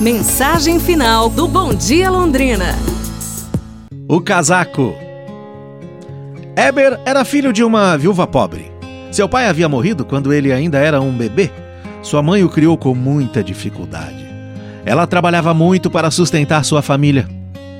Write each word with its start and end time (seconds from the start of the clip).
Mensagem 0.00 0.80
final 0.80 1.28
do 1.28 1.46
Bom 1.46 1.74
Dia 1.74 2.08
Londrina. 2.08 2.74
O 4.08 4.18
casaco. 4.18 4.94
Eber 6.56 6.98
era 7.04 7.22
filho 7.22 7.52
de 7.52 7.62
uma 7.62 7.98
viúva 7.98 8.26
pobre. 8.26 8.72
Seu 9.12 9.28
pai 9.28 9.46
havia 9.46 9.68
morrido 9.68 10.02
quando 10.02 10.32
ele 10.32 10.54
ainda 10.54 10.78
era 10.78 11.02
um 11.02 11.12
bebê. 11.12 11.50
Sua 12.00 12.22
mãe 12.22 12.42
o 12.42 12.48
criou 12.48 12.78
com 12.78 12.94
muita 12.94 13.44
dificuldade. 13.44 14.26
Ela 14.86 15.06
trabalhava 15.06 15.52
muito 15.52 15.90
para 15.90 16.10
sustentar 16.10 16.64
sua 16.64 16.80
família. 16.80 17.28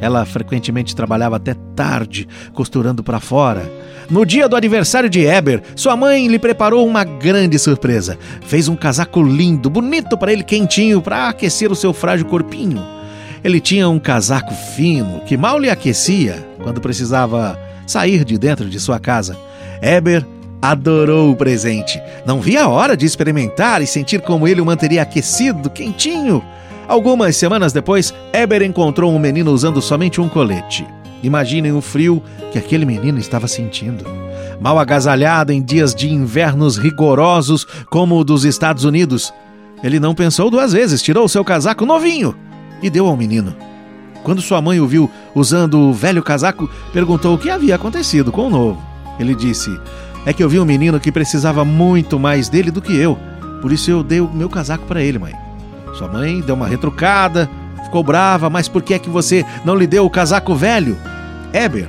Ela 0.00 0.24
frequentemente 0.24 0.94
trabalhava 0.94 1.36
até 1.36 1.54
tarde, 1.74 2.28
costurando 2.52 3.02
para 3.02 3.20
fora. 3.20 3.70
No 4.10 4.26
dia 4.26 4.48
do 4.48 4.56
aniversário 4.56 5.08
de 5.08 5.24
Eber, 5.24 5.62
sua 5.74 5.96
mãe 5.96 6.26
lhe 6.26 6.38
preparou 6.38 6.86
uma 6.86 7.04
grande 7.04 7.58
surpresa. 7.58 8.18
Fez 8.42 8.68
um 8.68 8.76
casaco 8.76 9.22
lindo, 9.22 9.70
bonito 9.70 10.18
para 10.18 10.32
ele, 10.32 10.42
quentinho, 10.42 11.00
para 11.00 11.28
aquecer 11.28 11.72
o 11.72 11.76
seu 11.76 11.92
frágil 11.92 12.26
corpinho. 12.26 12.82
Ele 13.42 13.60
tinha 13.60 13.88
um 13.88 13.98
casaco 13.98 14.54
fino 14.74 15.20
que 15.20 15.36
mal 15.36 15.58
lhe 15.58 15.70
aquecia 15.70 16.46
quando 16.62 16.80
precisava 16.80 17.58
sair 17.86 18.24
de 18.24 18.38
dentro 18.38 18.68
de 18.68 18.80
sua 18.80 18.98
casa. 18.98 19.36
Eber 19.82 20.24
adorou 20.60 21.30
o 21.30 21.36
presente. 21.36 22.00
Não 22.24 22.40
via 22.40 22.64
a 22.64 22.68
hora 22.68 22.96
de 22.96 23.04
experimentar 23.04 23.82
e 23.82 23.86
sentir 23.86 24.22
como 24.22 24.48
ele 24.48 24.62
o 24.62 24.66
manteria 24.66 25.02
aquecido, 25.02 25.68
quentinho. 25.68 26.42
Algumas 26.86 27.36
semanas 27.36 27.72
depois, 27.72 28.12
Eber 28.32 28.62
encontrou 28.62 29.12
um 29.12 29.18
menino 29.18 29.50
usando 29.50 29.80
somente 29.80 30.20
um 30.20 30.28
colete. 30.28 30.86
Imaginem 31.22 31.72
o 31.72 31.80
frio 31.80 32.22
que 32.52 32.58
aquele 32.58 32.84
menino 32.84 33.18
estava 33.18 33.48
sentindo. 33.48 34.04
Mal 34.60 34.78
agasalhado 34.78 35.52
em 35.52 35.62
dias 35.62 35.94
de 35.94 36.12
invernos 36.12 36.76
rigorosos 36.76 37.66
como 37.88 38.18
o 38.18 38.24
dos 38.24 38.44
Estados 38.44 38.84
Unidos, 38.84 39.32
ele 39.82 39.98
não 39.98 40.14
pensou 40.14 40.50
duas 40.50 40.72
vezes, 40.72 41.02
tirou 41.02 41.28
seu 41.28 41.44
casaco 41.44 41.86
novinho 41.86 42.34
e 42.82 42.90
deu 42.90 43.06
ao 43.06 43.16
menino. 43.16 43.54
Quando 44.22 44.40
sua 44.40 44.60
mãe 44.60 44.80
o 44.80 44.86
viu 44.86 45.10
usando 45.34 45.78
o 45.78 45.92
velho 45.92 46.22
casaco, 46.22 46.68
perguntou 46.92 47.34
o 47.34 47.38
que 47.38 47.50
havia 47.50 47.74
acontecido 47.74 48.32
com 48.32 48.46
o 48.46 48.50
novo. 48.50 48.82
Ele 49.18 49.34
disse: 49.34 49.70
É 50.24 50.32
que 50.32 50.42
eu 50.42 50.48
vi 50.48 50.58
um 50.58 50.64
menino 50.64 51.00
que 51.00 51.12
precisava 51.12 51.64
muito 51.64 52.18
mais 52.18 52.48
dele 52.48 52.70
do 52.70 52.80
que 52.80 52.96
eu, 52.96 53.18
por 53.60 53.72
isso 53.72 53.90
eu 53.90 54.02
dei 54.02 54.20
o 54.20 54.30
meu 54.32 54.48
casaco 54.48 54.86
para 54.86 55.02
ele, 55.02 55.18
mãe. 55.18 55.43
Sua 55.96 56.08
mãe 56.08 56.40
deu 56.40 56.54
uma 56.54 56.66
retrucada, 56.66 57.48
ficou 57.84 58.02
brava, 58.02 58.50
mas 58.50 58.68
por 58.68 58.82
que 58.82 58.94
é 58.94 58.98
que 58.98 59.08
você 59.08 59.44
não 59.64 59.76
lhe 59.76 59.86
deu 59.86 60.04
o 60.04 60.10
casaco 60.10 60.54
velho? 60.54 60.96
Eber. 61.52 61.88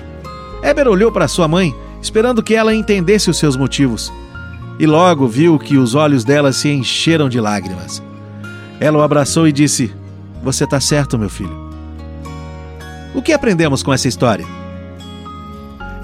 Eber 0.61 0.87
olhou 0.87 1.11
para 1.11 1.27
sua 1.27 1.47
mãe, 1.47 1.73
esperando 2.01 2.43
que 2.43 2.53
ela 2.53 2.73
entendesse 2.73 3.29
os 3.29 3.37
seus 3.37 3.57
motivos. 3.57 4.13
E 4.77 4.85
logo 4.85 5.27
viu 5.27 5.57
que 5.57 5.77
os 5.77 5.95
olhos 5.95 6.23
dela 6.23 6.51
se 6.51 6.69
encheram 6.69 7.29
de 7.29 7.39
lágrimas. 7.39 8.03
Ela 8.79 8.99
o 8.99 9.01
abraçou 9.01 9.47
e 9.47 9.51
disse: 9.51 9.93
Você 10.43 10.65
está 10.65 10.79
certo, 10.79 11.17
meu 11.17 11.29
filho. 11.29 11.65
O 13.13 13.21
que 13.21 13.31
aprendemos 13.31 13.81
com 13.81 13.93
essa 13.93 14.07
história? 14.07 14.45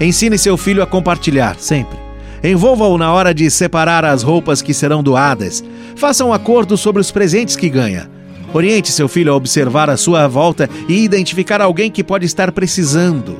Ensine 0.00 0.38
seu 0.38 0.56
filho 0.56 0.82
a 0.82 0.86
compartilhar, 0.86 1.56
sempre. 1.58 2.01
Envolva-o 2.42 2.98
na 2.98 3.12
hora 3.12 3.32
de 3.32 3.48
separar 3.50 4.04
as 4.04 4.22
roupas 4.22 4.60
que 4.60 4.74
serão 4.74 5.02
doadas. 5.02 5.62
Faça 5.94 6.24
um 6.24 6.32
acordo 6.32 6.76
sobre 6.76 7.00
os 7.00 7.10
presentes 7.10 7.54
que 7.54 7.68
ganha. 7.68 8.10
Oriente 8.52 8.90
seu 8.90 9.08
filho 9.08 9.32
a 9.32 9.36
observar 9.36 9.88
a 9.88 9.96
sua 9.96 10.26
volta 10.26 10.68
e 10.88 11.04
identificar 11.04 11.60
alguém 11.60 11.90
que 11.90 12.04
pode 12.04 12.26
estar 12.26 12.50
precisando. 12.52 13.38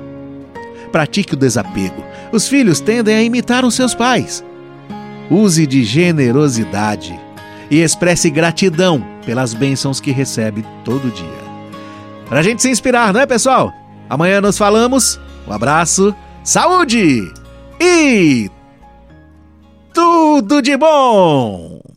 Pratique 0.90 1.34
o 1.34 1.36
desapego. 1.36 2.02
Os 2.30 2.48
filhos 2.48 2.80
tendem 2.80 3.14
a 3.14 3.22
imitar 3.22 3.64
os 3.64 3.74
seus 3.74 3.94
pais. 3.94 4.44
Use 5.30 5.66
de 5.66 5.84
generosidade 5.84 7.18
e 7.70 7.80
expresse 7.80 8.30
gratidão 8.30 9.04
pelas 9.26 9.52
bênçãos 9.52 10.00
que 10.00 10.12
recebe 10.12 10.64
todo 10.84 11.12
dia. 11.12 11.42
Para 12.28 12.40
a 12.40 12.42
gente 12.42 12.62
se 12.62 12.70
inspirar, 12.70 13.12
não 13.12 13.20
é, 13.20 13.26
pessoal? 13.26 13.72
Amanhã 14.08 14.40
nos 14.40 14.56
falamos. 14.56 15.18
Um 15.46 15.52
abraço, 15.52 16.14
saúde 16.44 17.32
e 17.80 18.50
tudo 20.32 20.62
de 20.62 20.78
bom! 20.78 21.91